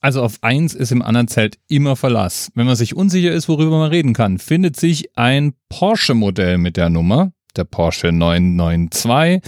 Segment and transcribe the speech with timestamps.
[0.00, 2.50] Also auf eins ist im anderen Zelt immer Verlass.
[2.54, 6.88] Wenn man sich unsicher ist, worüber man reden kann, findet sich ein Porsche-Modell mit der
[6.88, 9.42] Nummer, der Porsche 992.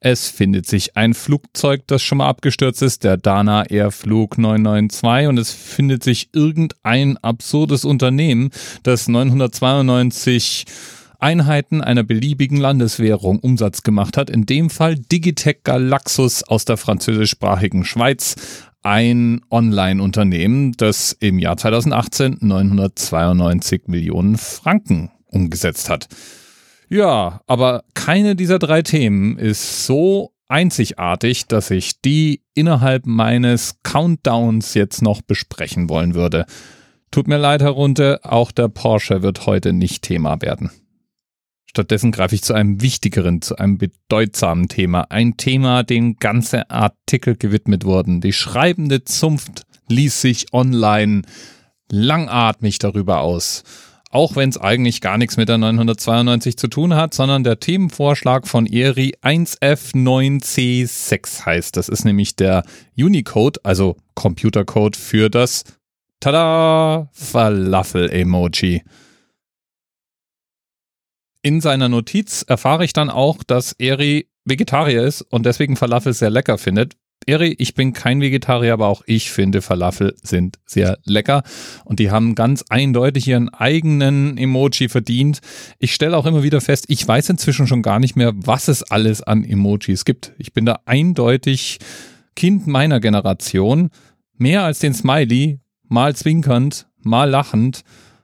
[0.00, 5.38] Es findet sich ein Flugzeug, das schon mal abgestürzt ist, der Dana Airflug 992 und
[5.38, 8.50] es findet sich irgendein absurdes Unternehmen,
[8.82, 10.64] das 992
[11.20, 14.28] Einheiten einer beliebigen Landeswährung Umsatz gemacht hat.
[14.28, 18.34] In dem Fall Digitec Galaxus aus der französischsprachigen Schweiz.
[18.82, 26.08] Ein Online-Unternehmen, das im Jahr 2018 992 Millionen Franken umgesetzt hat.
[26.88, 34.74] Ja, aber keine dieser drei Themen ist so einzigartig, dass ich die innerhalb meines Countdowns
[34.74, 36.44] jetzt noch besprechen wollen würde.
[37.10, 40.70] Tut mir leid, Herr Runte, auch der Porsche wird heute nicht Thema werden.
[41.74, 45.10] Stattdessen greife ich zu einem wichtigeren, zu einem bedeutsamen Thema.
[45.10, 48.20] Ein Thema, dem ganze Artikel gewidmet wurden.
[48.20, 51.22] Die schreibende Zunft ließ sich online
[51.90, 53.64] langatmig darüber aus.
[54.10, 58.46] Auch wenn es eigentlich gar nichts mit der 992 zu tun hat, sondern der Themenvorschlag
[58.46, 61.78] von ERI 1F9C6 heißt.
[61.78, 62.64] Das ist nämlich der
[62.98, 65.64] Unicode, also Computercode für das
[66.20, 68.82] Tada Falafel-Emoji.
[71.44, 76.30] In seiner Notiz erfahre ich dann auch, dass Eri Vegetarier ist und deswegen Falafel sehr
[76.30, 76.94] lecker findet.
[77.26, 81.42] Eri, ich bin kein Vegetarier, aber auch ich finde Falafel sind sehr lecker
[81.84, 85.40] und die haben ganz eindeutig ihren eigenen Emoji verdient.
[85.80, 88.84] Ich stelle auch immer wieder fest, ich weiß inzwischen schon gar nicht mehr, was es
[88.84, 90.32] alles an Emojis gibt.
[90.38, 91.78] Ich bin da eindeutig
[92.36, 93.90] Kind meiner Generation.
[94.36, 97.82] Mehr als den Smiley, mal zwinkernd, mal lachend,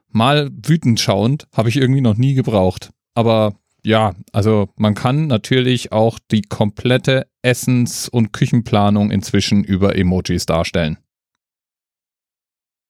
[0.09, 2.91] mal wütend schauend, habe ich irgendwie noch nie gebraucht.
[3.19, 10.47] Aber ja, also man kann natürlich auch die komplette Essens- und Küchenplanung inzwischen über Emojis
[10.47, 10.99] darstellen.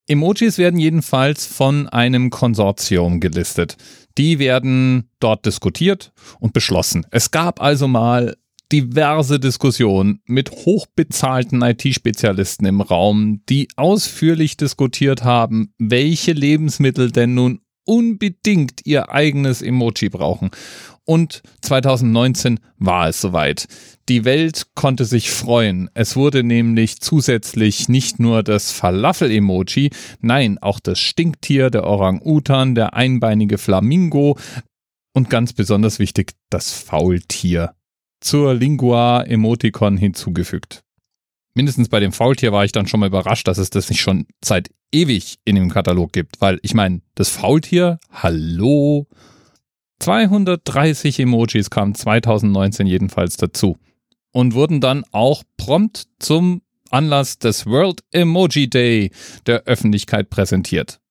[0.07, 3.77] Emojis werden jedenfalls von einem Konsortium gelistet.
[4.19, 7.07] Die werden dort diskutiert und beschlossen.
[7.09, 8.37] Es gab also mal
[8.71, 17.61] diverse Diskussionen mit hochbezahlten IT-Spezialisten im Raum, die ausführlich diskutiert haben, welche Lebensmittel denn nun
[17.89, 20.51] unbedingt ihr eigenes Emoji brauchen.
[21.05, 23.65] Und 2019 war es soweit.
[24.09, 25.89] Die Welt konnte sich freuen.
[25.95, 29.89] Es wurde nämlich zusätzlich nicht nur das Falafel-Emoji,
[30.21, 34.37] nein, auch das Stinktier, der Orang-Utan, der einbeinige Flamingo
[35.15, 37.73] und ganz besonders wichtig, das Faultier
[38.21, 40.83] zur Lingua-Emoticon hinzugefügt
[41.59, 44.25] mindestens bei dem Faultier war ich dann schon mal überrascht, dass es das nicht schon
[44.41, 49.07] seit ewig in dem Katalog gibt, weil ich meine, das Faultier, hallo,
[49.99, 53.77] 230 Emojis kamen 2019 jedenfalls dazu
[54.31, 56.61] und wurden dann auch prompt zum
[56.91, 59.11] Anlass des World Emoji Day
[59.45, 61.01] der Öffentlichkeit präsentiert.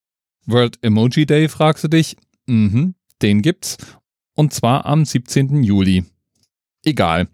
[0.47, 2.17] World Emoji Day, fragst du dich?
[2.47, 3.77] Mhm, den gibt's.
[4.33, 5.63] Und zwar am 17.
[5.63, 6.07] Juli.
[6.87, 7.29] Egal.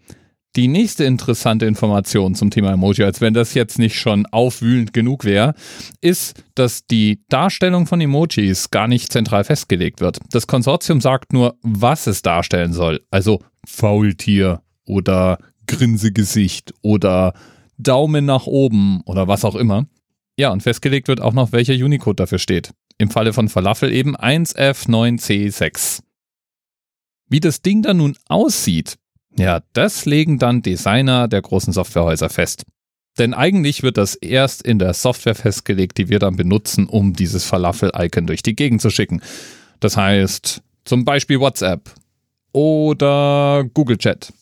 [0.57, 5.25] Die nächste interessante Information zum Thema Emoji, als wenn das jetzt nicht schon aufwühlend genug
[5.25, 5.55] wäre,
[6.01, 10.21] ist, dass die Darstellung von Emojis gar nicht zentral festgelegt wird.
[10.31, 13.01] Das Konsortium sagt nur, was es darstellen soll.
[13.11, 17.35] Also Faultier oder Grinsegesicht oder
[17.77, 19.87] Daumen nach oben oder was auch immer.
[20.39, 22.71] Ja, und festgelegt wird auch noch, welcher Unicode dafür steht.
[22.99, 26.01] Im Falle von Falafel eben 1F9C6.
[27.29, 28.99] Wie das Ding dann nun aussieht,
[29.37, 32.65] ja, das legen dann Designer der großen Softwarehäuser fest.
[33.19, 37.45] Denn eigentlich wird das erst in der Software festgelegt, die wir dann benutzen, um dieses
[37.45, 39.23] Falafel-Icon durch die Gegend zu schicken.
[39.81, 41.91] Das heißt zum Beispiel WhatsApp
[42.53, 44.33] oder Google Chat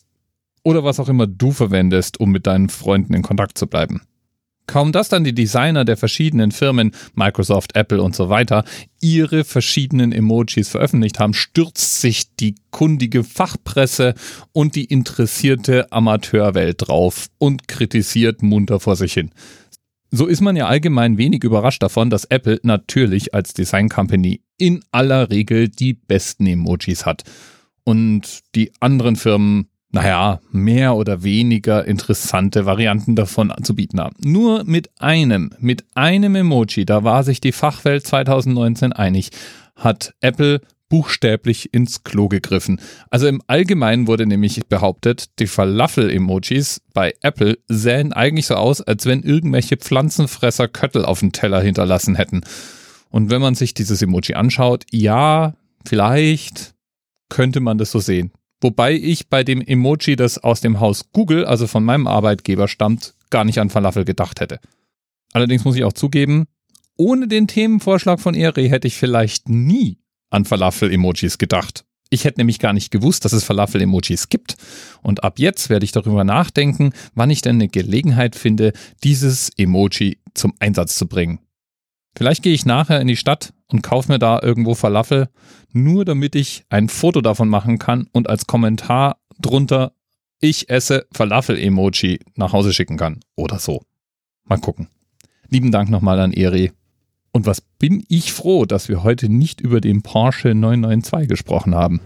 [0.63, 4.01] oder was auch immer du verwendest, um mit deinen Freunden in Kontakt zu bleiben.
[4.65, 8.63] Kaum dass dann die Designer der verschiedenen Firmen, Microsoft, Apple und so weiter,
[9.01, 14.15] ihre verschiedenen Emojis veröffentlicht haben, stürzt sich die kundige Fachpresse
[14.53, 19.31] und die interessierte Amateurwelt drauf und kritisiert munter vor sich hin.
[20.15, 24.83] So ist man ja allgemein wenig überrascht davon, dass Apple natürlich als Design Company in
[24.91, 27.23] aller Regel die besten Emojis hat.
[27.83, 34.15] Und die anderen Firmen naja, mehr oder weniger interessante Varianten davon anzubieten haben.
[34.19, 39.29] Nur mit einem, mit einem Emoji, da war sich die Fachwelt 2019 einig,
[39.75, 42.81] hat Apple buchstäblich ins Klo gegriffen.
[43.11, 49.05] Also im Allgemeinen wurde nämlich behauptet, die Falafel-Emojis bei Apple sähen eigentlich so aus, als
[49.05, 52.41] wenn irgendwelche Pflanzenfresser Köttel auf dem Teller hinterlassen hätten.
[53.11, 55.53] Und wenn man sich dieses Emoji anschaut, ja,
[55.85, 56.73] vielleicht
[57.29, 58.31] könnte man das so sehen.
[58.63, 63.13] Wobei ich bei dem Emoji, das aus dem Haus Google, also von meinem Arbeitgeber stammt,
[63.29, 64.59] gar nicht an Falafel gedacht hätte.
[65.33, 66.45] Allerdings muss ich auch zugeben,
[66.95, 69.97] ohne den Themenvorschlag von Eri hätte ich vielleicht nie
[70.29, 71.83] an Falafel-Emojis gedacht.
[72.09, 74.55] Ich hätte nämlich gar nicht gewusst, dass es Falafel-Emojis gibt.
[75.01, 78.71] Und ab jetzt werde ich darüber nachdenken, wann ich denn eine Gelegenheit finde,
[79.03, 81.39] dieses Emoji zum Einsatz zu bringen.
[82.15, 85.27] Vielleicht gehe ich nachher in die Stadt und kaufe mir da irgendwo Falafel,
[85.73, 89.93] nur damit ich ein Foto davon machen kann und als Kommentar drunter
[90.39, 93.81] ich esse Falafel-Emoji nach Hause schicken kann oder so.
[94.45, 94.89] Mal gucken.
[95.49, 96.71] Lieben Dank nochmal an Eri.
[97.31, 101.99] Und was bin ich froh, dass wir heute nicht über den Porsche 992 gesprochen haben.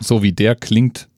[0.00, 1.08] So wie der klingt,